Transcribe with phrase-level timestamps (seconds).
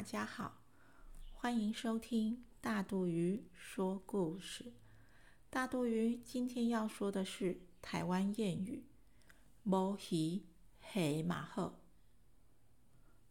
[0.00, 0.62] 大家好，
[1.30, 4.72] 欢迎收听大肚鱼说故事。
[5.50, 8.86] 大肚鱼今天要说的是台湾谚语
[9.64, 10.40] “无鱼
[10.80, 11.80] 黑马后”，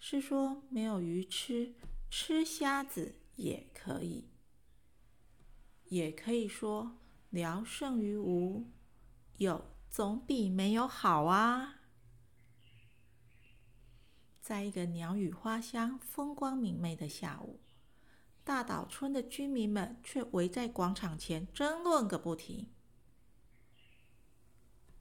[0.00, 1.72] 是说没有鱼吃，
[2.10, 4.28] 吃虾子也可以。
[5.84, 6.96] 也可以说
[7.30, 8.72] 聊胜于无，
[9.36, 11.75] 有总比没有好啊。
[14.46, 17.58] 在一个鸟语花香、风光明媚的下午，
[18.44, 22.68] 大岛村的居民们却围在广场前争论个不停。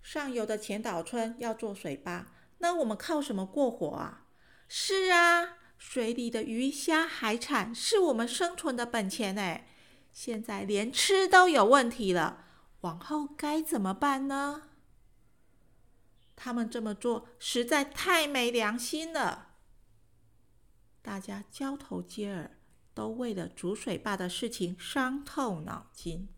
[0.02, 2.26] 上游的前岛村要做水坝，
[2.58, 4.26] 那我们靠什么过活啊？
[4.68, 9.68] 是啊，水里的鱼虾海产是我们生存的本钱哎，
[10.12, 12.46] 现在连吃都有问题了，
[12.82, 14.64] 往后该怎么办呢？
[16.46, 19.56] 他们这么做实在太没良心了。
[21.02, 22.60] 大家交头接耳，
[22.94, 26.30] 都为了煮水坝的事情伤透脑筋。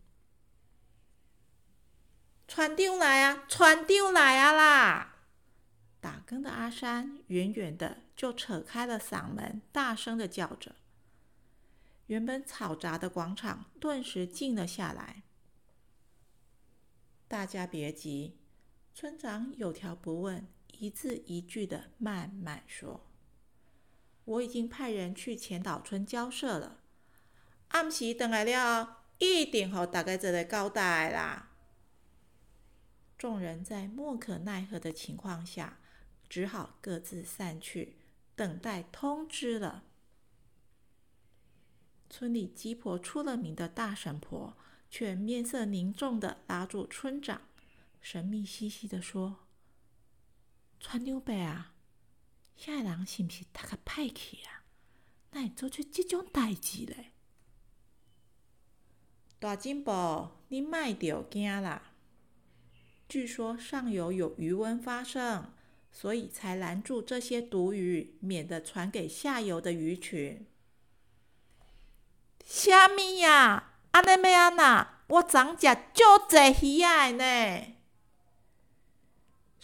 [2.48, 5.16] 船丢来啊，船丢来啊啦！
[6.00, 10.78] 打更的阿山远远的就扯开了嗓门，大声的叫着。
[12.06, 15.24] 原本嘈杂的广场顿时静了下来。
[17.28, 18.37] 大家别急。
[19.00, 20.48] 村长有条不紊，
[20.80, 23.06] 一字一句的慢慢说
[24.26, 26.80] ：“我已经派人去前岛村交涉了，
[27.68, 31.52] 暗时等来了，一定和大家做个交代啦。”
[33.20, 35.78] 众人在莫可奈何的情况下，
[36.28, 37.98] 只好各自散去，
[38.36, 39.84] 等待通知了。
[42.10, 44.58] 村里鸡婆出了名的大神婆，
[44.90, 47.44] 却面色凝重的拉住村长。
[48.10, 49.48] 神秘兮兮的说
[50.80, 51.74] ：“川牛伯啊，
[52.58, 54.64] 遐人是毋是他个歹去啊？
[55.32, 57.12] 那会做出即种代志嘞？”
[59.40, 61.82] 大金宝，你卖着惊啦！
[63.10, 65.52] 据说上游有余温发生，
[65.92, 70.48] 所以才拦住这些毒鱼，免得传给下游的鱼群。
[72.46, 73.74] 虾米呀？
[73.92, 75.02] 安尼要安那？
[75.08, 77.74] 我昨食足济鱼仔呢！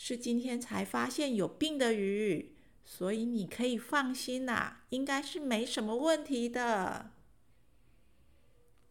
[0.06, 2.54] 是今天才发现有病的鱼，
[2.84, 7.14] 所以你可以放心啦，应该是没什么问题的。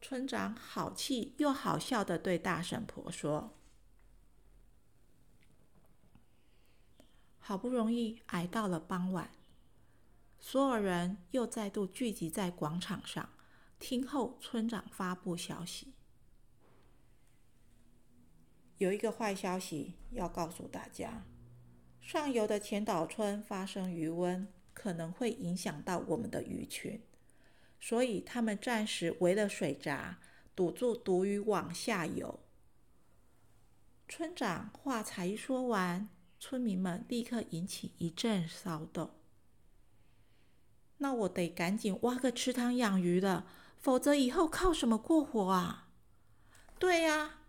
[0.00, 3.52] 村长好气又好笑的对大婶婆说
[7.38, 9.30] ：“好不容易挨到了傍晚，
[10.40, 13.28] 所有人又再度聚集在广场上，
[13.78, 15.92] 听候村长发布消息。”
[18.78, 21.24] 有一个坏消息要告诉大家：
[22.00, 27.00] 上游的前岛村发生余温，可能会影响到我们的鱼群，
[27.78, 30.18] 所以他们暂时围了水闸，
[30.56, 32.40] 堵住毒鱼往下游。
[34.08, 36.08] 村长话才一说完，
[36.40, 39.10] 村民们立刻引起一阵骚动。
[40.98, 43.46] 那我得赶紧挖个池塘养鱼了，
[43.78, 45.88] 否则以后靠什么过活啊？
[46.78, 47.41] 对呀。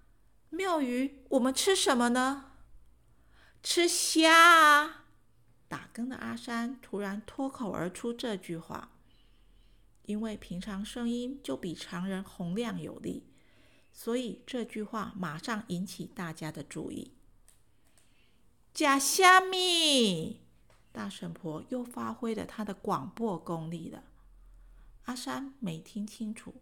[0.73, 2.53] 钓鱼，我们吃什么呢？
[3.61, 5.05] 吃虾啊！
[5.67, 8.89] 打更的阿山突然脱口而出这句话，
[10.07, 13.27] 因为平常声音就比常人洪亮有力，
[13.91, 17.11] 所以这句话马上引起大家的注意。
[18.73, 20.41] 假虾米！
[20.91, 24.05] 大婶婆又发挥了她的广播功力了。
[25.03, 26.55] 阿山没听清楚，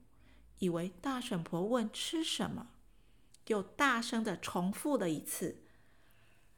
[0.60, 2.72] 以为大婶婆问吃什么。
[3.48, 5.64] 又大声的重复了一次：“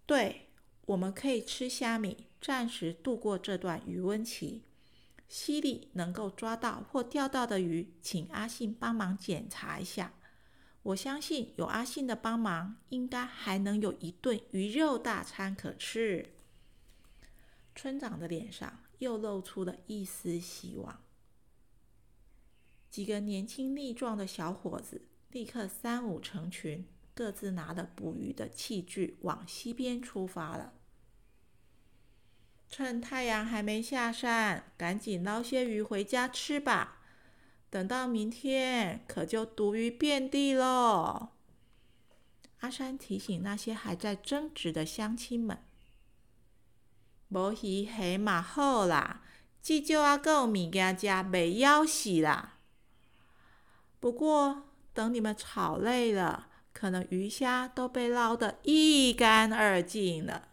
[0.05, 0.49] 对，
[0.87, 4.63] 我们可以吃虾米，暂时度过这段余温期。
[5.27, 10.13] 溪里能够抓到或钓到的鱼，请阿信帮忙检查一下。
[10.81, 16.33] 我相信有阿信的帮忙，应该还能有一顿鱼肉大餐可吃。
[17.75, 21.03] 村长的脸上又露出了一丝希望。
[22.99, 30.73] 几个年轻力壮的小伙子立刻三五成群，各自拿了捕鱼的器具往西边出发了。
[32.67, 37.01] 趁太阳还没下山，赶紧捞些鱼回家吃吧。
[37.69, 41.29] 等到明天，可就毒鱼遍地喽。
[42.57, 45.63] 阿山提醒那些还在争执的乡亲们
[47.31, 49.23] ：“无鱼黑嘛好啦，
[49.61, 52.57] 至少啊够物件食，袂枵死啦。”
[53.99, 60.47] 不过，等你们吵累了，可能鱼虾都被捞得一干二净了。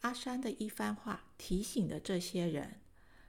[0.00, 2.80] 阿山的一番话提醒了这些人，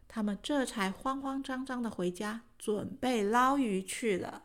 [0.08, 4.44] 他们这才慌慌张张的回家，准备捞鱼去了。